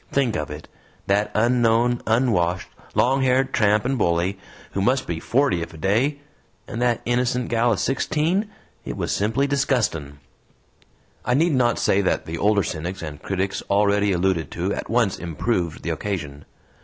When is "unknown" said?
1.35-2.01